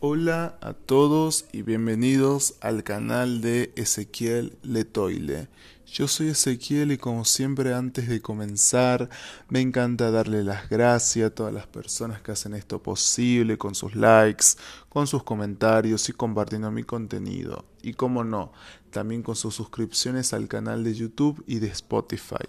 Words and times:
Hola 0.00 0.56
a 0.60 0.74
todos 0.74 1.46
y 1.50 1.62
bienvenidos 1.62 2.54
al 2.60 2.84
canal 2.84 3.40
de 3.40 3.72
Ezequiel 3.74 4.56
Letoile. 4.62 5.48
Yo 5.90 6.06
soy 6.06 6.28
Ezequiel 6.28 6.92
y 6.92 6.98
como 6.98 7.24
siempre 7.24 7.72
antes 7.72 8.08
de 8.08 8.20
comenzar 8.20 9.08
me 9.48 9.60
encanta 9.60 10.10
darle 10.10 10.44
las 10.44 10.68
gracias 10.68 11.30
a 11.30 11.34
todas 11.34 11.52
las 11.52 11.66
personas 11.66 12.20
que 12.20 12.30
hacen 12.30 12.54
esto 12.54 12.82
posible 12.82 13.56
con 13.56 13.74
sus 13.74 13.96
likes, 13.96 14.44
con 14.90 15.06
sus 15.06 15.24
comentarios 15.24 16.08
y 16.10 16.12
compartiendo 16.12 16.70
mi 16.70 16.84
contenido. 16.84 17.64
Y 17.82 17.94
como 17.94 18.22
no, 18.22 18.52
también 18.90 19.22
con 19.22 19.34
sus 19.34 19.54
suscripciones 19.54 20.34
al 20.34 20.46
canal 20.46 20.84
de 20.84 20.94
YouTube 20.94 21.42
y 21.46 21.58
de 21.58 21.68
Spotify. 21.68 22.44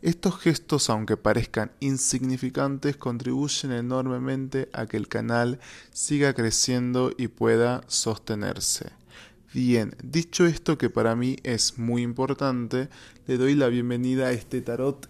Estos 0.00 0.38
gestos, 0.38 0.88
aunque 0.88 1.16
parezcan 1.16 1.72
insignificantes, 1.80 2.96
contribuyen 2.96 3.72
enormemente 3.72 4.68
a 4.72 4.86
que 4.86 4.96
el 4.96 5.08
canal 5.08 5.58
siga 5.92 6.32
creciendo 6.32 7.10
y 7.16 7.26
pueda 7.26 7.82
sostenerse. 7.88 8.92
Bien, 9.54 9.94
dicho 10.02 10.46
esto 10.46 10.78
que 10.78 10.90
para 10.90 11.14
mí 11.14 11.36
es 11.44 11.78
muy 11.78 12.02
importante, 12.02 12.88
le 13.28 13.36
doy 13.36 13.54
la 13.54 13.68
bienvenida 13.68 14.26
a 14.26 14.32
este 14.32 14.60
tarot 14.60 15.08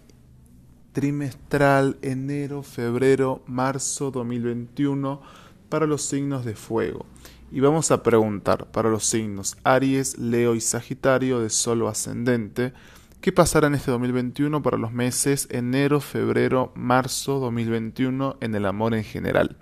trimestral 0.93 1.97
enero, 2.03 2.61
febrero, 2.61 3.41
marzo 3.47 4.11
2021 4.11 5.19
para 5.67 5.87
los 5.87 6.03
signos 6.03 6.45
de 6.45 6.53
fuego. 6.53 7.07
Y 7.51 7.59
vamos 7.59 7.89
a 7.89 8.03
preguntar 8.03 8.67
para 8.67 8.91
los 8.91 9.05
signos 9.05 9.57
Aries, 9.63 10.19
Leo 10.19 10.53
y 10.53 10.61
Sagitario 10.61 11.39
de 11.39 11.49
solo 11.49 11.87
ascendente, 11.87 12.71
¿qué 13.21 13.31
pasará 13.31 13.65
en 13.65 13.73
este 13.73 13.89
2021 13.89 14.61
para 14.61 14.77
los 14.77 14.93
meses 14.93 15.47
enero, 15.49 16.01
febrero, 16.01 16.71
marzo 16.75 17.39
2021 17.39 18.37
en 18.41 18.53
el 18.53 18.67
amor 18.67 18.93
en 18.93 19.05
general? 19.05 19.57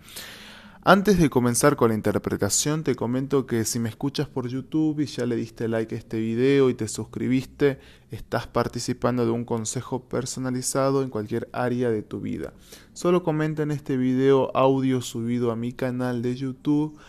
Antes 0.86 1.18
de 1.18 1.30
comenzar 1.30 1.78
con 1.78 1.90
la 1.92 1.96
interpretación, 1.96 2.84
te 2.84 2.94
comento 2.94 3.46
que 3.46 3.64
si 3.64 3.80
me 3.80 3.88
escuchas 3.88 4.28
por 4.28 4.50
YouTube 4.50 5.00
y 5.00 5.06
ya 5.06 5.26
le 5.26 5.38
diste 5.38 5.70
like 5.70 5.96
a 5.96 5.98
este 5.98 6.20
video 6.20 6.70
y 6.70 6.74
te 6.74 6.90
suscribiste, 6.90 7.80
estás 8.12 8.48
participando 8.48 9.24
de 9.24 9.32
un 9.32 9.46
consejo 9.46 10.10
personalizado 10.10 11.02
en 11.02 11.10
cualquier 11.10 11.48
área 11.54 11.90
de 11.90 12.02
tu 12.02 12.20
vida. 12.20 12.52
Solo 12.92 13.24
comenta 13.24 13.64
en 13.64 13.72
este 13.72 13.96
video 13.96 14.52
audio 14.58 15.02
subido 15.02 15.52
a 15.52 15.56
mi 15.56 15.72
canal 15.72 16.22
de 16.22 16.36
YouTube 16.36 17.00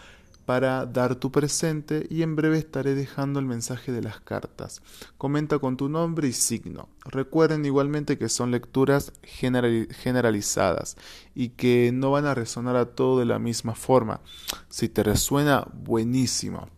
para 0.47 0.87
dar 0.87 1.17
tu 1.17 1.31
presente 1.31 2.07
y 2.11 2.23
en 2.23 2.37
breve 2.37 2.59
estaré 2.59 2.95
dejando 2.95 3.41
el 3.41 3.47
mensaje 3.47 3.93
de 3.93 4.03
las 4.03 4.21
cartas. 4.21 4.83
Comenta 5.19 5.59
con 5.59 5.77
tu 5.77 5.89
nombre 5.89 6.29
y 6.29 6.33
signo. 6.33 6.89
Recuerden 7.05 7.65
igualmente 7.65 8.19
que 8.19 8.29
son 8.29 8.51
lecturas 8.51 9.13
generalizadas 9.23 10.97
y 11.35 11.51
que 11.51 11.91
no 11.93 12.11
van 12.11 12.27
a 12.27 12.35
resonar 12.35 12.77
a 12.77 12.87
todo 12.87 13.19
de 13.19 13.25
la 13.25 13.39
misma 13.39 13.75
forma. 13.75 14.21
Si 14.69 14.89
te 14.89 15.03
resuena, 15.03 15.67
buenísimo. 15.73 16.69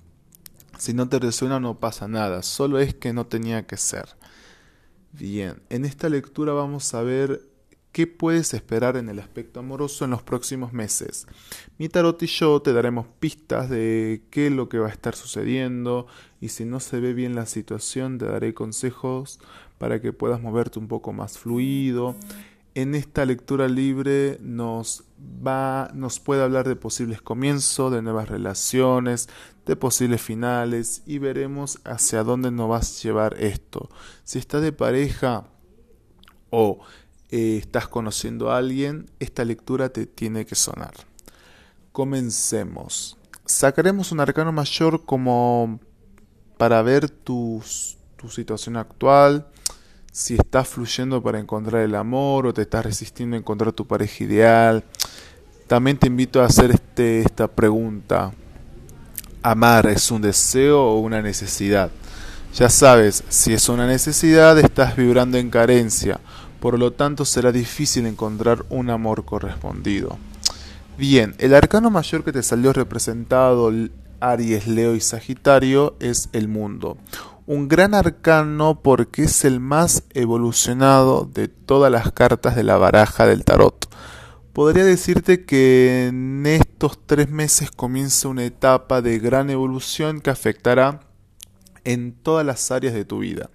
Si 0.78 0.92
no 0.92 1.08
te 1.08 1.18
resuena, 1.18 1.58
no 1.58 1.80
pasa 1.80 2.06
nada. 2.06 2.42
Solo 2.42 2.78
es 2.78 2.94
que 2.94 3.12
no 3.12 3.26
tenía 3.26 3.66
que 3.66 3.76
ser. 3.76 4.06
Bien, 5.12 5.62
en 5.70 5.86
esta 5.86 6.10
lectura 6.10 6.52
vamos 6.52 6.92
a 6.92 7.00
ver 7.02 7.45
qué 7.96 8.06
puedes 8.06 8.52
esperar 8.52 8.98
en 8.98 9.08
el 9.08 9.18
aspecto 9.18 9.60
amoroso 9.60 10.04
en 10.04 10.10
los 10.10 10.22
próximos 10.22 10.74
meses. 10.74 11.26
Mi 11.78 11.88
tarot 11.88 12.22
y 12.22 12.26
yo 12.26 12.60
te 12.60 12.74
daremos 12.74 13.06
pistas 13.20 13.70
de 13.70 14.20
qué 14.28 14.48
es 14.48 14.52
lo 14.52 14.68
que 14.68 14.78
va 14.78 14.88
a 14.88 14.90
estar 14.90 15.16
sucediendo 15.16 16.06
y 16.38 16.50
si 16.50 16.66
no 16.66 16.78
se 16.78 17.00
ve 17.00 17.14
bien 17.14 17.34
la 17.34 17.46
situación 17.46 18.18
te 18.18 18.26
daré 18.26 18.52
consejos 18.52 19.40
para 19.78 20.02
que 20.02 20.12
puedas 20.12 20.42
moverte 20.42 20.78
un 20.78 20.88
poco 20.88 21.14
más 21.14 21.38
fluido. 21.38 22.16
En 22.74 22.94
esta 22.94 23.24
lectura 23.24 23.66
libre 23.66 24.36
nos 24.42 25.04
va 25.18 25.90
nos 25.94 26.20
puede 26.20 26.42
hablar 26.42 26.68
de 26.68 26.76
posibles 26.76 27.22
comienzos, 27.22 27.90
de 27.90 28.02
nuevas 28.02 28.28
relaciones, 28.28 29.30
de 29.64 29.74
posibles 29.74 30.20
finales 30.20 31.02
y 31.06 31.16
veremos 31.16 31.80
hacia 31.84 32.24
dónde 32.24 32.50
nos 32.50 32.68
vas 32.68 32.98
a 32.98 33.02
llevar 33.02 33.42
esto. 33.42 33.88
Si 34.22 34.38
estás 34.38 34.60
de 34.60 34.72
pareja 34.72 35.48
o 36.50 36.80
eh, 37.30 37.58
estás 37.60 37.88
conociendo 37.88 38.50
a 38.50 38.58
alguien, 38.58 39.10
esta 39.18 39.44
lectura 39.44 39.88
te 39.88 40.06
tiene 40.06 40.46
que 40.46 40.54
sonar. 40.54 40.94
Comencemos. 41.90 43.16
Sacaremos 43.44 44.12
un 44.12 44.20
arcano 44.20 44.52
mayor 44.52 45.04
como 45.04 45.80
para 46.56 46.82
ver 46.82 47.10
tu, 47.10 47.62
tu 48.16 48.28
situación 48.28 48.76
actual, 48.76 49.46
si 50.12 50.34
estás 50.34 50.68
fluyendo 50.68 51.22
para 51.22 51.38
encontrar 51.38 51.82
el 51.82 51.94
amor 51.94 52.46
o 52.46 52.54
te 52.54 52.62
estás 52.62 52.86
resistiendo 52.86 53.36
a 53.36 53.38
encontrar 53.38 53.72
tu 53.72 53.86
pareja 53.86 54.24
ideal. 54.24 54.84
También 55.66 55.98
te 55.98 56.06
invito 56.06 56.40
a 56.40 56.46
hacer 56.46 56.70
este, 56.70 57.20
esta 57.20 57.48
pregunta. 57.48 58.32
¿Amar 59.42 59.86
es 59.86 60.10
un 60.10 60.22
deseo 60.22 60.80
o 60.80 61.00
una 61.00 61.20
necesidad? 61.20 61.90
Ya 62.54 62.70
sabes, 62.70 63.24
si 63.28 63.52
es 63.52 63.68
una 63.68 63.86
necesidad 63.86 64.58
estás 64.58 64.96
vibrando 64.96 65.36
en 65.38 65.50
carencia 65.50 66.20
por 66.66 66.80
lo 66.80 66.92
tanto 66.92 67.24
será 67.24 67.52
difícil 67.52 68.06
encontrar 68.06 68.66
un 68.70 68.90
amor 68.90 69.24
correspondido. 69.24 70.18
Bien, 70.98 71.36
el 71.38 71.54
arcano 71.54 71.92
mayor 71.92 72.24
que 72.24 72.32
te 72.32 72.42
salió 72.42 72.72
representado 72.72 73.70
Aries, 74.18 74.66
Leo 74.66 74.96
y 74.96 75.00
Sagitario 75.00 75.94
es 76.00 76.28
el 76.32 76.48
mundo. 76.48 76.98
Un 77.46 77.68
gran 77.68 77.94
arcano 77.94 78.80
porque 78.82 79.22
es 79.22 79.44
el 79.44 79.60
más 79.60 80.02
evolucionado 80.12 81.30
de 81.32 81.46
todas 81.46 81.92
las 81.92 82.10
cartas 82.10 82.56
de 82.56 82.64
la 82.64 82.78
baraja 82.78 83.28
del 83.28 83.44
tarot. 83.44 83.88
Podría 84.52 84.84
decirte 84.84 85.44
que 85.44 86.08
en 86.08 86.46
estos 86.46 86.98
tres 87.06 87.30
meses 87.30 87.70
comienza 87.70 88.26
una 88.26 88.42
etapa 88.42 89.02
de 89.02 89.20
gran 89.20 89.50
evolución 89.50 90.20
que 90.20 90.30
afectará 90.30 90.98
en 91.84 92.10
todas 92.10 92.44
las 92.44 92.72
áreas 92.72 92.92
de 92.92 93.04
tu 93.04 93.20
vida. 93.20 93.50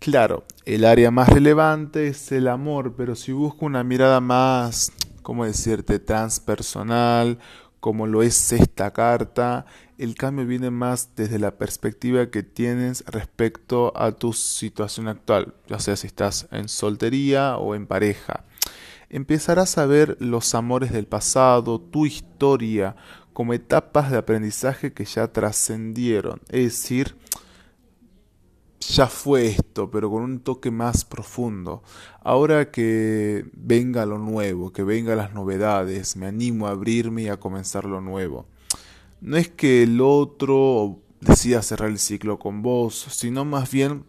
Claro, 0.00 0.44
el 0.64 0.86
área 0.86 1.10
más 1.10 1.28
relevante 1.28 2.08
es 2.08 2.32
el 2.32 2.48
amor, 2.48 2.94
pero 2.96 3.14
si 3.14 3.32
busco 3.32 3.66
una 3.66 3.84
mirada 3.84 4.18
más, 4.22 4.92
¿cómo 5.20 5.44
decirte?, 5.44 5.98
transpersonal, 5.98 7.38
como 7.80 8.06
lo 8.06 8.22
es 8.22 8.50
esta 8.52 8.94
carta, 8.94 9.66
el 9.98 10.14
cambio 10.14 10.46
viene 10.46 10.70
más 10.70 11.10
desde 11.16 11.38
la 11.38 11.58
perspectiva 11.58 12.30
que 12.30 12.42
tienes 12.42 13.04
respecto 13.08 13.92
a 13.94 14.12
tu 14.12 14.32
situación 14.32 15.06
actual, 15.06 15.52
ya 15.68 15.78
sea 15.78 15.96
si 15.96 16.06
estás 16.06 16.48
en 16.50 16.70
soltería 16.70 17.58
o 17.58 17.74
en 17.74 17.86
pareja. 17.86 18.44
Empezarás 19.10 19.76
a 19.76 19.84
ver 19.84 20.16
los 20.18 20.54
amores 20.54 20.92
del 20.92 21.08
pasado, 21.08 21.78
tu 21.78 22.06
historia, 22.06 22.96
como 23.34 23.52
etapas 23.52 24.10
de 24.10 24.16
aprendizaje 24.16 24.94
que 24.94 25.04
ya 25.04 25.28
trascendieron, 25.30 26.40
es 26.48 26.64
decir, 26.80 27.16
ya 28.94 29.06
fue 29.06 29.46
esto, 29.46 29.90
pero 29.90 30.10
con 30.10 30.22
un 30.22 30.40
toque 30.40 30.70
más 30.70 31.04
profundo. 31.04 31.82
Ahora 32.22 32.70
que 32.70 33.46
venga 33.52 34.06
lo 34.06 34.18
nuevo, 34.18 34.72
que 34.72 34.82
venga 34.82 35.14
las 35.16 35.32
novedades, 35.32 36.16
me 36.16 36.26
animo 36.26 36.66
a 36.66 36.70
abrirme 36.70 37.22
y 37.22 37.28
a 37.28 37.38
comenzar 37.38 37.84
lo 37.84 38.00
nuevo. 38.00 38.46
No 39.20 39.36
es 39.36 39.48
que 39.48 39.82
el 39.84 40.00
otro 40.00 40.98
decida 41.20 41.62
cerrar 41.62 41.90
el 41.90 41.98
ciclo 41.98 42.38
con 42.38 42.62
vos, 42.62 43.06
sino 43.10 43.44
más 43.44 43.70
bien 43.70 44.04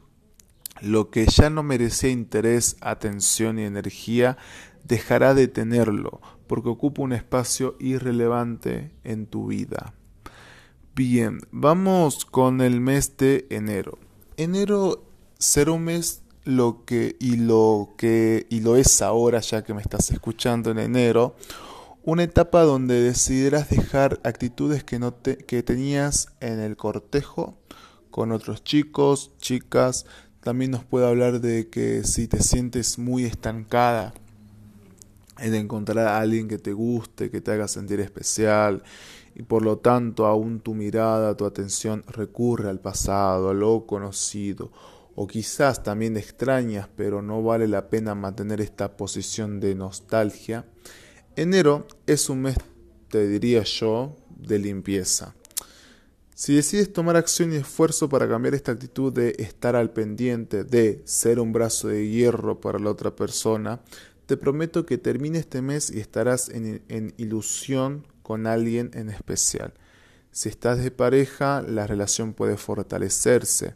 lo 0.81 1.09
que 1.09 1.25
ya 1.25 1.49
no 1.49 1.63
merecía 1.63 2.09
interés, 2.09 2.77
atención 2.81 3.59
y 3.59 3.63
energía 3.63 4.37
dejará 4.83 5.33
de 5.33 5.47
tenerlo, 5.47 6.21
porque 6.47 6.69
ocupa 6.69 7.03
un 7.03 7.13
espacio 7.13 7.75
irrelevante 7.79 8.91
en 9.03 9.27
tu 9.27 9.47
vida. 9.47 9.93
Bien, 10.95 11.39
vamos 11.51 12.25
con 12.25 12.61
el 12.61 12.81
mes 12.81 13.15
de 13.17 13.45
enero 13.49 13.97
enero 14.43 15.03
será 15.39 15.71
un 15.71 15.83
mes 15.83 16.21
lo 16.43 16.83
que 16.85 17.15
y 17.19 17.35
lo 17.35 17.93
que 17.97 18.47
y 18.49 18.61
lo 18.61 18.75
es 18.75 19.01
ahora 19.01 19.39
ya 19.41 19.63
que 19.63 19.73
me 19.73 19.81
estás 19.81 20.09
escuchando 20.11 20.71
en 20.71 20.79
enero 20.79 21.35
una 22.03 22.23
etapa 22.23 22.63
donde 22.63 22.99
decidirás 22.99 23.69
dejar 23.69 24.19
actitudes 24.23 24.83
que 24.83 24.97
no 24.97 25.13
te, 25.13 25.37
que 25.37 25.61
tenías 25.61 26.29
en 26.39 26.59
el 26.59 26.75
cortejo 26.75 27.57
con 28.09 28.31
otros 28.31 28.63
chicos 28.63 29.31
chicas. 29.37 30.07
También 30.41 30.71
nos 30.71 30.83
puede 30.83 31.07
hablar 31.07 31.41
de 31.41 31.69
que 31.69 32.03
si 32.03 32.27
te 32.27 32.41
sientes 32.41 32.97
muy 32.97 33.25
estancada 33.25 34.15
en 35.37 35.53
encontrar 35.53 36.07
a 36.07 36.19
alguien 36.19 36.47
que 36.47 36.57
te 36.57 36.73
guste 36.73 37.29
que 37.29 37.41
te 37.41 37.51
haga 37.51 37.67
sentir 37.67 37.99
especial 37.99 38.83
y 39.35 39.43
por 39.43 39.63
lo 39.63 39.77
tanto 39.77 40.25
aún 40.25 40.59
tu 40.59 40.73
mirada, 40.73 41.37
tu 41.37 41.45
atención 41.45 42.03
recurre 42.07 42.69
al 42.69 42.79
pasado, 42.79 43.49
a 43.49 43.53
lo 43.53 43.85
conocido, 43.85 44.71
o 45.15 45.27
quizás 45.27 45.83
también 45.83 46.17
extrañas, 46.17 46.87
pero 46.95 47.21
no 47.21 47.43
vale 47.43 47.67
la 47.67 47.89
pena 47.89 48.15
mantener 48.15 48.61
esta 48.61 48.97
posición 48.97 49.59
de 49.59 49.75
nostalgia, 49.75 50.65
enero 51.35 51.87
es 52.07 52.29
un 52.29 52.41
mes, 52.41 52.57
te 53.09 53.27
diría 53.27 53.63
yo, 53.63 54.15
de 54.29 54.59
limpieza. 54.59 55.35
Si 56.33 56.55
decides 56.55 56.91
tomar 56.91 57.17
acción 57.17 57.53
y 57.53 57.57
esfuerzo 57.57 58.09
para 58.09 58.27
cambiar 58.27 58.55
esta 58.55 58.71
actitud 58.71 59.13
de 59.13 59.35
estar 59.37 59.75
al 59.75 59.91
pendiente, 59.91 60.63
de 60.63 61.03
ser 61.05 61.39
un 61.39 61.53
brazo 61.53 61.89
de 61.89 62.09
hierro 62.09 62.59
para 62.59 62.79
la 62.79 62.89
otra 62.89 63.15
persona, 63.15 63.81
te 64.25 64.37
prometo 64.37 64.85
que 64.85 64.97
termine 64.97 65.37
este 65.37 65.61
mes 65.61 65.91
y 65.91 65.99
estarás 65.99 66.49
en, 66.49 66.81
en 66.87 67.13
ilusión 67.17 68.07
con 68.31 68.47
alguien 68.47 68.91
en 68.93 69.09
especial. 69.09 69.73
Si 70.31 70.47
estás 70.47 70.81
de 70.81 70.89
pareja, 70.89 71.61
la 71.61 71.85
relación 71.85 72.31
puede 72.31 72.55
fortalecerse. 72.55 73.75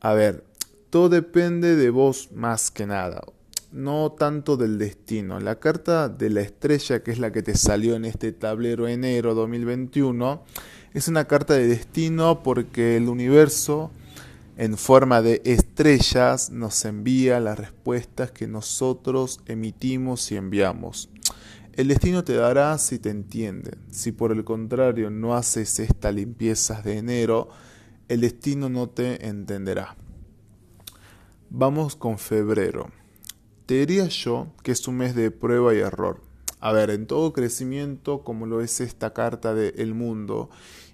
A 0.00 0.14
ver, 0.14 0.44
todo 0.90 1.08
depende 1.08 1.74
de 1.74 1.90
vos 1.90 2.30
más 2.30 2.70
que 2.70 2.86
nada, 2.86 3.24
no 3.72 4.12
tanto 4.12 4.56
del 4.56 4.78
destino. 4.78 5.40
La 5.40 5.58
carta 5.58 6.08
de 6.08 6.30
la 6.30 6.42
estrella, 6.42 7.02
que 7.02 7.10
es 7.10 7.18
la 7.18 7.32
que 7.32 7.42
te 7.42 7.56
salió 7.56 7.96
en 7.96 8.04
este 8.04 8.30
tablero 8.30 8.86
enero 8.86 9.34
2021, 9.34 10.44
es 10.92 11.08
una 11.08 11.24
carta 11.24 11.54
de 11.54 11.66
destino 11.66 12.44
porque 12.44 12.96
el 12.96 13.08
universo 13.08 13.90
en 14.56 14.78
forma 14.78 15.20
de 15.20 15.42
estrellas 15.44 16.50
nos 16.50 16.84
envía 16.84 17.40
las 17.40 17.58
respuestas 17.58 18.30
que 18.30 18.46
nosotros 18.46 19.40
emitimos 19.46 20.30
y 20.30 20.36
enviamos. 20.36 21.08
El 21.76 21.88
destino 21.88 22.22
te 22.22 22.34
dará 22.34 22.78
si 22.78 23.00
te 23.00 23.10
entiende. 23.10 23.78
Si 23.90 24.12
por 24.12 24.30
el 24.30 24.44
contrario 24.44 25.10
no 25.10 25.34
haces 25.34 25.80
esta 25.80 26.12
limpieza 26.12 26.82
de 26.82 26.98
enero, 26.98 27.48
el 28.06 28.20
destino 28.20 28.68
no 28.68 28.88
te 28.88 29.26
entenderá. 29.26 29.96
Vamos 31.50 31.96
con 31.96 32.18
febrero. 32.18 32.90
Te 33.66 33.74
diría 33.74 34.06
yo 34.06 34.52
que 34.62 34.70
es 34.70 34.86
un 34.86 34.98
mes 34.98 35.16
de 35.16 35.32
prueba 35.32 35.74
y 35.74 35.78
error. 35.78 36.20
A 36.60 36.72
ver, 36.72 36.90
en 36.90 37.08
todo 37.08 37.32
crecimiento, 37.32 38.22
como 38.22 38.46
lo 38.46 38.60
es 38.60 38.80
esta 38.80 39.12
carta 39.12 39.52
de 39.52 39.70
El 39.70 39.94
Mundo, 39.94 40.50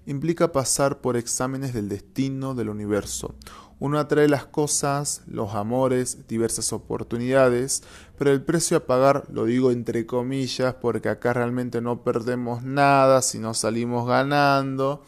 implica 0.06 0.50
pasar 0.50 1.02
por 1.02 1.18
exámenes 1.18 1.74
del 1.74 1.90
destino 1.90 2.54
del 2.54 2.70
universo. 2.70 3.34
Uno 3.80 3.98
atrae 3.98 4.28
las 4.28 4.44
cosas, 4.44 5.22
los 5.26 5.54
amores, 5.54 6.28
diversas 6.28 6.70
oportunidades, 6.74 7.82
pero 8.18 8.30
el 8.30 8.42
precio 8.42 8.76
a 8.76 8.86
pagar, 8.86 9.24
lo 9.32 9.46
digo 9.46 9.70
entre 9.70 10.04
comillas, 10.04 10.74
porque 10.74 11.08
acá 11.08 11.32
realmente 11.32 11.80
no 11.80 12.04
perdemos 12.04 12.62
nada 12.62 13.22
si 13.22 13.38
no 13.38 13.54
salimos 13.54 14.06
ganando. 14.06 15.02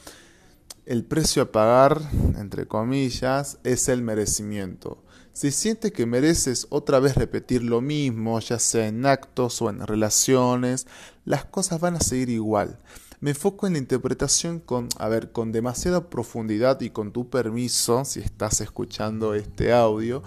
El 0.87 1.05
precio 1.05 1.43
a 1.43 1.53
pagar, 1.53 2.01
entre 2.39 2.67
comillas, 2.67 3.59
es 3.63 3.89
el 3.89 4.01
merecimiento. 4.01 5.05
Si 5.35 5.51
sientes 5.51 5.93
que 5.93 6.07
mereces 6.07 6.67
otra 6.71 6.99
vez 6.99 7.15
repetir 7.15 7.63
lo 7.63 7.83
mismo, 7.83 8.41
ya 8.41 8.59
sea 8.59 8.87
en 8.87 9.05
actos 9.05 9.61
o 9.61 9.69
en 9.69 9.87
relaciones, 9.87 10.87
las 11.27 11.45
cosas 11.45 11.79
van 11.79 11.97
a 11.97 12.01
seguir 12.01 12.31
igual 12.31 12.79
me 13.23 13.31
enfoco 13.31 13.69
en 13.69 13.75
la 13.75 13.79
interpretación 13.79 14.59
con, 14.59 14.89
a 14.99 15.09
ver, 15.09 15.31
con 15.31 15.53
demasiada 15.53 16.11
profundidad 16.11 16.81
y 16.81 16.91
con 16.91 17.13
tu 17.13 17.31
permiso, 17.31 18.05
si 18.05 18.19
estás 18.19 18.61
escuchando 18.61 19.35
este 19.35 19.73
audio, 19.73 20.25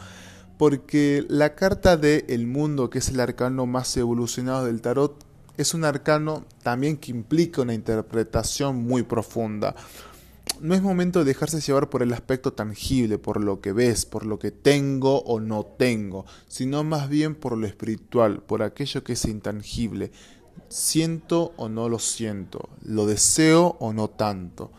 porque 0.58 1.26
la 1.28 1.56
carta 1.56 1.98
de 1.98 2.24
El 2.30 2.48
Mundo, 2.48 2.90
que 2.90 3.00
es 3.00 3.10
el 3.10 3.20
arcano 3.20 3.66
más 3.66 3.96
evolucionado 3.98 4.64
del 4.66 4.80
tarot, 4.80 5.26
es 5.58 5.74
un 5.74 5.84
arcano 5.84 6.46
también 6.64 6.96
que 6.96 7.12
implica 7.12 7.64
una 7.64 7.74
interpretación 7.74 8.78
muy 8.78 9.04
profunda. 9.04 9.76
No 10.62 10.74
es 10.74 10.82
momento 10.82 11.20
de 11.20 11.26
dejarse 11.26 11.60
llevar 11.60 11.90
por 11.90 12.02
el 12.02 12.14
aspecto 12.14 12.54
tangible, 12.54 13.18
por 13.18 13.44
lo 13.44 13.60
que 13.60 13.74
ves, 13.74 14.06
por 14.06 14.26
lo 14.26 14.40
que 14.40 14.52
tengo 14.52 15.20
o 15.24 15.42
no 15.42 15.66
tengo, 15.66 16.26
sino 16.48 16.86
más 16.86 17.10
bien 17.10 17.36
por 17.36 17.58
lo 17.58 17.68
espiritual, 17.68 18.42
por 18.42 18.64
aquello 18.64 19.04
que 19.04 19.14
es 19.14 19.26
intangible, 19.26 20.14
siento 20.70 21.54
o 21.58 21.70
no 21.70 21.90
lo 21.90 22.00
siento, 22.00 22.70
lo 22.84 23.06
deseo 23.06 23.78
o 23.80 23.94
no 23.94 24.10
tanto. 24.10 24.72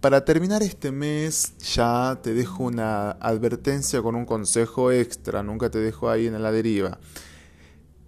Para 0.00 0.24
terminar 0.24 0.62
este 0.62 0.92
mes 0.92 1.56
ya 1.58 2.20
te 2.22 2.32
dejo 2.32 2.62
una 2.62 3.12
advertencia 3.12 4.00
con 4.00 4.14
un 4.14 4.26
consejo 4.26 4.92
extra, 4.92 5.42
nunca 5.42 5.70
te 5.70 5.78
dejo 5.78 6.08
ahí 6.08 6.28
en 6.28 6.40
la 6.40 6.52
deriva. 6.52 6.98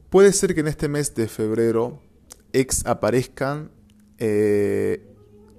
Puede 0.09 0.33
ser 0.33 0.55
que 0.55 0.61
en 0.61 0.69
este 0.69 0.89
mes 0.89 1.15
de 1.15 1.27
febrero 1.27 2.01
ex 2.53 2.87
aparezcan, 2.87 3.71
eh, 4.19 5.05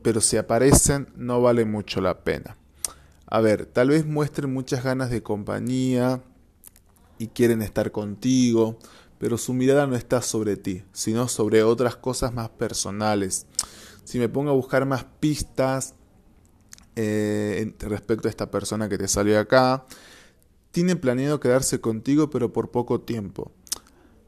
pero 0.04 0.22
si 0.22 0.38
aparecen 0.38 1.08
no 1.16 1.42
vale 1.42 1.66
mucho 1.66 2.00
la 2.00 2.24
pena. 2.24 2.58
A 3.28 3.40
ver, 3.42 3.66
tal 3.66 3.90
vez 3.90 4.06
muestren 4.06 4.54
muchas 4.54 4.84
ganas 4.84 5.10
de 5.10 5.24
compañía 5.24 6.22
y 7.18 7.28
quieren 7.28 7.62
estar 7.62 7.92
contigo, 7.92 8.78
pero 9.22 9.38
su 9.38 9.54
mirada 9.54 9.86
no 9.86 9.96
está 9.96 10.20
sobre 10.24 10.58
ti, 10.58 10.84
sino 10.94 11.28
sobre 11.28 11.62
otras 11.62 11.96
cosas 11.96 12.34
más 12.34 12.50
personales. 12.50 13.46
Si 14.04 14.18
me 14.18 14.30
pongo 14.30 14.50
a 14.50 14.56
buscar 14.56 14.88
más 14.88 15.04
pistas 15.20 15.94
eh, 16.96 17.72
respecto 17.82 18.28
a 18.28 18.32
esta 18.32 18.50
persona 18.50 18.90
que 18.90 18.98
te 18.98 19.08
salió 19.08 19.40
acá, 19.40 19.86
tiene 20.72 20.96
planeado 20.96 21.40
quedarse 21.40 21.80
contigo 21.80 22.32
pero 22.32 22.52
por 22.52 22.72
poco 22.72 23.02
tiempo. 23.02 23.52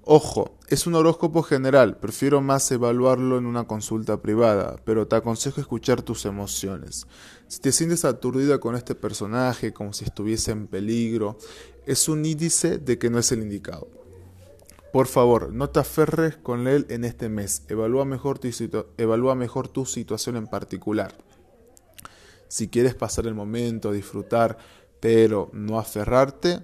Ojo, 0.03 0.59
es 0.67 0.85
un 0.85 0.93
horóscopo 0.93 1.41
general, 1.41 1.97
prefiero 1.97 2.41
más 2.41 2.71
evaluarlo 2.71 3.39
en 3.39 3.47
una 3.47 3.65
consulta 3.65 4.21
privada, 4.21 4.75
pero 4.85 5.07
te 5.07 5.15
aconsejo 5.15 5.59
escuchar 5.59 6.03
tus 6.03 6.25
emociones. 6.25 7.07
Si 7.47 7.59
te 7.61 7.71
sientes 7.71 8.05
aturdida 8.05 8.59
con 8.59 8.75
este 8.75 8.93
personaje, 8.93 9.73
como 9.73 9.91
si 9.91 10.05
estuviese 10.05 10.51
en 10.51 10.67
peligro, 10.67 11.39
es 11.87 12.07
un 12.07 12.23
índice 12.23 12.77
de 12.77 12.99
que 12.99 13.09
no 13.09 13.17
es 13.17 13.31
el 13.31 13.41
indicado. 13.41 14.02
Por 14.93 15.07
favor, 15.07 15.51
no 15.51 15.71
te 15.71 15.79
aferres 15.79 16.37
con 16.37 16.67
él 16.67 16.85
en 16.87 17.03
este 17.03 17.27
mes. 17.27 17.63
Evalúa 17.67 18.05
mejor, 18.05 18.37
tu 18.37 19.85
situación 19.87 20.35
en 20.35 20.45
particular. 20.45 21.15
Si 22.47 22.67
quieres 22.67 22.93
pasar 22.93 23.25
el 23.25 23.33
momento, 23.33 23.91
disfrutar, 23.91 24.55
pero 24.99 25.49
no 25.51 25.79
aferrarte, 25.79 26.59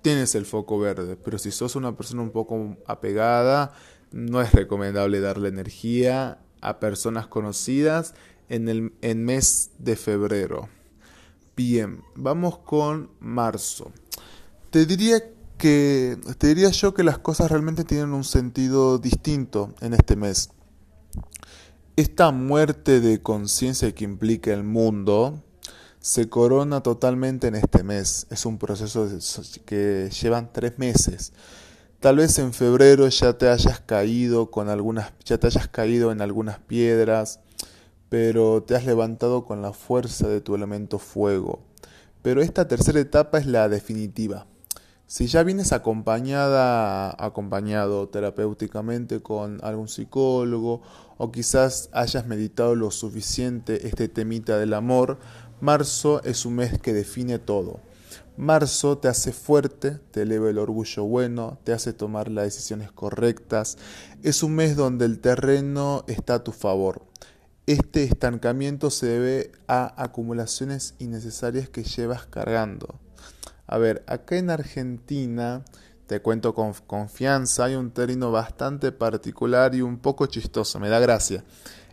tienes 0.00 0.34
el 0.34 0.46
foco 0.46 0.78
verde. 0.78 1.16
Pero 1.22 1.36
si 1.36 1.50
sos 1.50 1.76
una 1.76 1.94
persona 1.94 2.22
un 2.22 2.30
poco 2.30 2.78
apegada, 2.86 3.74
no 4.12 4.40
es 4.40 4.52
recomendable 4.52 5.20
darle 5.20 5.50
energía 5.50 6.38
a 6.62 6.80
personas 6.80 7.26
conocidas 7.26 8.14
en 8.48 8.70
el 8.70 9.16
mes 9.16 9.72
de 9.76 9.96
febrero. 9.96 10.70
Bien, 11.54 12.02
vamos 12.14 12.56
con 12.60 13.10
marzo. 13.20 13.92
Te 14.70 14.86
diría 14.86 15.22
que 15.64 16.18
te 16.36 16.48
diría 16.48 16.68
yo 16.68 16.92
que 16.92 17.02
las 17.02 17.16
cosas 17.16 17.50
realmente 17.50 17.84
tienen 17.84 18.12
un 18.12 18.24
sentido 18.24 18.98
distinto 18.98 19.74
en 19.80 19.94
este 19.94 20.14
mes. 20.14 20.50
Esta 21.96 22.32
muerte 22.32 23.00
de 23.00 23.22
conciencia 23.22 23.90
que 23.94 24.04
implica 24.04 24.52
el 24.52 24.62
mundo 24.62 25.42
se 26.00 26.28
corona 26.28 26.82
totalmente 26.82 27.46
en 27.46 27.54
este 27.54 27.82
mes. 27.82 28.26
Es 28.28 28.44
un 28.44 28.58
proceso 28.58 29.08
que 29.64 30.10
llevan 30.10 30.52
tres 30.52 30.78
meses. 30.78 31.32
Tal 31.98 32.16
vez 32.16 32.38
en 32.38 32.52
febrero 32.52 33.08
ya 33.08 33.38
te 33.38 33.48
hayas 33.48 33.80
caído 33.80 34.50
con 34.50 34.68
algunas, 34.68 35.14
ya 35.24 35.38
te 35.38 35.46
hayas 35.46 35.68
caído 35.68 36.12
en 36.12 36.20
algunas 36.20 36.58
piedras, 36.58 37.40
pero 38.10 38.62
te 38.62 38.76
has 38.76 38.84
levantado 38.84 39.46
con 39.46 39.62
la 39.62 39.72
fuerza 39.72 40.28
de 40.28 40.42
tu 40.42 40.54
elemento 40.54 40.98
fuego. 40.98 41.62
Pero 42.20 42.42
esta 42.42 42.68
tercera 42.68 43.00
etapa 43.00 43.38
es 43.38 43.46
la 43.46 43.70
definitiva 43.70 44.46
si 45.14 45.28
ya 45.28 45.44
vienes 45.44 45.70
acompañada, 45.70 47.14
acompañado 47.24 48.08
terapéuticamente 48.08 49.20
con 49.20 49.60
algún 49.62 49.86
psicólogo 49.86 50.82
o 51.18 51.30
quizás 51.30 51.88
hayas 51.92 52.26
meditado 52.26 52.74
lo 52.74 52.90
suficiente 52.90 53.86
este 53.86 54.08
temita 54.08 54.58
del 54.58 54.74
amor, 54.74 55.20
marzo 55.60 56.20
es 56.24 56.44
un 56.44 56.56
mes 56.56 56.80
que 56.80 56.92
define 56.92 57.38
todo. 57.38 57.78
Marzo 58.36 58.98
te 58.98 59.06
hace 59.06 59.30
fuerte, 59.30 60.00
te 60.10 60.22
eleva 60.22 60.50
el 60.50 60.58
orgullo 60.58 61.04
bueno, 61.04 61.58
te 61.62 61.72
hace 61.72 61.92
tomar 61.92 62.28
las 62.28 62.46
decisiones 62.46 62.90
correctas. 62.90 63.78
Es 64.24 64.42
un 64.42 64.56
mes 64.56 64.74
donde 64.74 65.04
el 65.04 65.20
terreno 65.20 66.02
está 66.08 66.34
a 66.34 66.42
tu 66.42 66.50
favor. 66.50 67.02
Este 67.66 68.02
estancamiento 68.02 68.90
se 68.90 69.06
debe 69.06 69.52
a 69.68 69.94
acumulaciones 70.02 70.96
innecesarias 70.98 71.68
que 71.68 71.84
llevas 71.84 72.26
cargando. 72.26 72.98
A 73.66 73.78
ver, 73.78 74.04
acá 74.06 74.36
en 74.36 74.50
Argentina, 74.50 75.64
te 76.06 76.20
cuento 76.20 76.54
con 76.54 76.74
confianza, 76.86 77.64
hay 77.64 77.76
un 77.76 77.90
término 77.90 78.30
bastante 78.30 78.92
particular 78.92 79.74
y 79.74 79.80
un 79.80 79.98
poco 79.98 80.26
chistoso, 80.26 80.78
me 80.78 80.88
da 80.88 80.98
gracia. 80.98 81.44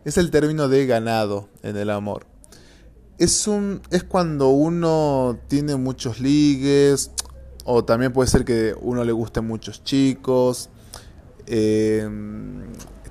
Es 0.04 0.18
el 0.18 0.32
término 0.32 0.68
de 0.68 0.86
ganado 0.86 1.48
en 1.63 1.78
el 1.78 1.90
amor. 1.90 2.25
Es, 3.18 3.48
un, 3.48 3.82
es 3.92 4.04
cuando 4.04 4.50
uno 4.50 5.38
tiene 5.48 5.75
muchos 5.75 6.20
ligues, 6.20 7.12
o 7.63 7.86
también 7.86 8.12
puede 8.12 8.30
ser 8.30 8.44
que 8.44 8.75
uno 8.82 9.04
le 9.04 9.12
gusten 9.12 9.46
muchos 9.46 9.84
chicos. 9.84 10.70
Em, 11.46 12.63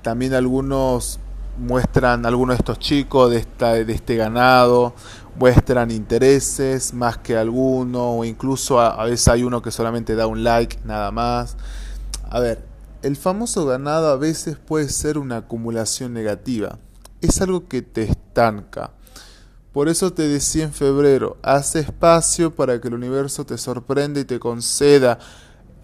también 0.02 0.34
algunos 0.34 1.20
muestran, 1.58 2.26
algunos 2.26 2.56
de 2.56 2.60
estos 2.60 2.78
chicos 2.78 3.30
de, 3.30 3.38
esta, 3.38 3.74
de 3.74 3.92
este 3.92 4.16
ganado, 4.16 4.94
muestran 5.40 5.90
intereses 5.90 6.92
más 6.92 7.16
que 7.16 7.34
alguno 7.34 8.18
o 8.18 8.24
incluso 8.26 8.78
a, 8.78 9.02
veces 9.06 9.26
hay 9.28 9.42
uno 9.42 9.62
que 9.62 9.70
solamente 9.70 10.14
da 10.14 10.26
un 10.26 10.44
like 10.44 10.78
nada 10.84 11.10
más. 11.12 11.56
A 12.28 12.40
ver, 12.40 12.62
el 13.02 13.16
famoso 13.16 13.64
ganado 13.64 14.10
a 14.10 14.16
veces 14.16 14.58
puede 14.58 14.90
ser 14.90 15.16
una 15.16 15.38
acumulación 15.38 16.12
negativa. 16.12 16.78
Es 17.22 17.40
algo 17.40 17.68
que 17.68 17.80
te 17.80 18.02
estanca. 18.02 18.90
Por 19.72 19.88
eso 19.88 20.12
te 20.12 20.28
decía 20.28 20.64
en 20.64 20.74
febrero, 20.74 21.38
haz 21.42 21.74
espacio 21.74 22.54
para 22.54 22.78
que 22.78 22.88
el 22.88 22.94
universo 22.94 23.46
te 23.46 23.56
sorprenda 23.56 24.20
y 24.20 24.24
te 24.26 24.38
conceda. 24.38 25.18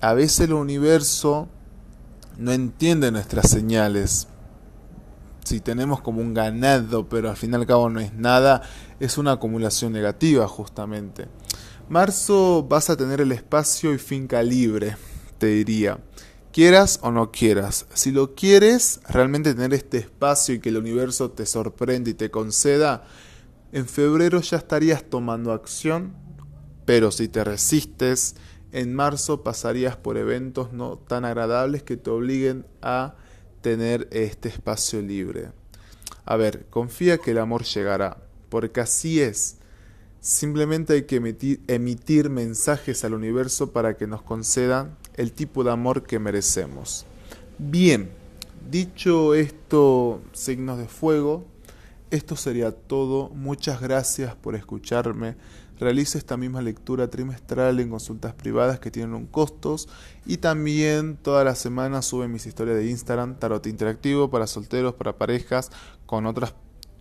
A 0.02 0.12
veces 0.12 0.40
el 0.40 0.52
universo 0.52 1.48
no 2.36 2.52
entiende 2.52 3.10
nuestras 3.10 3.48
señales. 3.48 4.28
Si 5.46 5.60
tenemos 5.60 6.00
como 6.00 6.20
un 6.20 6.34
ganado, 6.34 7.08
pero 7.08 7.30
al 7.30 7.36
fin 7.36 7.52
y 7.52 7.54
al 7.54 7.66
cabo 7.66 7.88
no 7.88 8.00
es 8.00 8.12
nada, 8.12 8.62
es 8.98 9.16
una 9.16 9.32
acumulación 9.32 9.92
negativa 9.92 10.48
justamente. 10.48 11.28
Marzo 11.88 12.64
vas 12.68 12.90
a 12.90 12.96
tener 12.96 13.20
el 13.20 13.30
espacio 13.30 13.94
y 13.94 13.98
finca 13.98 14.42
libre, 14.42 14.96
te 15.38 15.46
diría. 15.46 16.00
Quieras 16.52 16.98
o 17.02 17.12
no 17.12 17.30
quieras. 17.30 17.86
Si 17.94 18.10
lo 18.10 18.34
quieres, 18.34 19.00
realmente 19.08 19.54
tener 19.54 19.72
este 19.72 19.98
espacio 19.98 20.56
y 20.56 20.58
que 20.58 20.70
el 20.70 20.78
universo 20.78 21.30
te 21.30 21.46
sorprenda 21.46 22.10
y 22.10 22.14
te 22.14 22.30
conceda, 22.30 23.04
en 23.70 23.86
febrero 23.86 24.40
ya 24.40 24.56
estarías 24.56 25.04
tomando 25.04 25.52
acción, 25.52 26.16
pero 26.86 27.12
si 27.12 27.28
te 27.28 27.44
resistes, 27.44 28.34
en 28.72 28.94
marzo 28.94 29.44
pasarías 29.44 29.96
por 29.96 30.16
eventos 30.16 30.72
no 30.72 30.98
tan 30.98 31.24
agradables 31.24 31.84
que 31.84 31.96
te 31.96 32.10
obliguen 32.10 32.66
a 32.82 33.14
tener 33.66 34.06
este 34.12 34.48
espacio 34.48 35.02
libre. 35.02 35.48
A 36.24 36.36
ver, 36.36 36.66
confía 36.70 37.18
que 37.18 37.32
el 37.32 37.38
amor 37.38 37.64
llegará, 37.64 38.16
porque 38.48 38.78
así 38.78 39.20
es. 39.20 39.56
Simplemente 40.20 40.92
hay 40.92 41.02
que 41.02 41.16
emitir, 41.66 42.30
mensajes 42.30 43.02
al 43.02 43.14
universo 43.14 43.72
para 43.72 43.96
que 43.96 44.06
nos 44.06 44.22
concedan 44.22 44.96
el 45.14 45.32
tipo 45.32 45.64
de 45.64 45.72
amor 45.72 46.04
que 46.04 46.20
merecemos. 46.20 47.06
Bien, 47.58 48.08
dicho 48.70 49.34
esto, 49.34 50.20
signos 50.32 50.78
de 50.78 50.86
fuego, 50.86 51.44
esto 52.12 52.36
sería 52.36 52.70
todo. 52.70 53.30
Muchas 53.30 53.80
gracias 53.80 54.36
por 54.36 54.54
escucharme. 54.54 55.34
Realizo 55.78 56.16
esta 56.16 56.36
misma 56.36 56.62
lectura 56.62 57.08
trimestral 57.08 57.80
en 57.80 57.90
consultas 57.90 58.32
privadas 58.32 58.80
que 58.80 58.90
tienen 58.90 59.14
un 59.14 59.26
costos 59.26 59.88
y 60.24 60.38
también 60.38 61.16
toda 61.16 61.44
la 61.44 61.54
semana 61.54 62.00
sube 62.02 62.28
mis 62.28 62.46
historias 62.46 62.76
de 62.76 62.86
Instagram, 62.88 63.38
tarot 63.38 63.66
interactivo 63.66 64.30
para 64.30 64.46
solteros, 64.46 64.94
para 64.94 65.18
parejas, 65.18 65.70
con 66.06 66.26
otras 66.26 66.54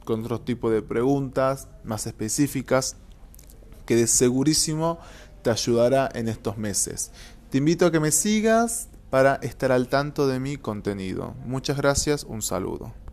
con 0.04 0.22
otro 0.22 0.40
tipo 0.40 0.70
de 0.70 0.82
preguntas 0.82 1.68
más 1.84 2.06
específicas 2.06 2.96
que 3.86 3.96
de 3.96 4.08
segurísimo 4.08 5.00
te 5.42 5.50
ayudará 5.50 6.10
en 6.14 6.28
estos 6.28 6.58
meses. 6.58 7.12
Te 7.50 7.58
invito 7.58 7.86
a 7.86 7.92
que 7.92 8.00
me 8.00 8.12
sigas 8.12 8.88
para 9.10 9.36
estar 9.36 9.72
al 9.72 9.88
tanto 9.88 10.28
de 10.28 10.40
mi 10.40 10.58
contenido. 10.58 11.36
Muchas 11.46 11.78
gracias, 11.78 12.24
un 12.24 12.42
saludo. 12.42 13.05